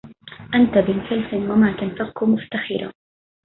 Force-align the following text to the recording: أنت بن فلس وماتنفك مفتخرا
أنت 0.55 0.77
بن 0.77 0.99
فلس 0.99 1.33
وماتنفك 1.33 2.23
مفتخرا 2.23 2.91